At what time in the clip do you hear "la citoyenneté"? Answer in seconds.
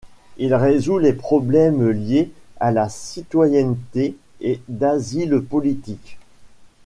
2.71-4.15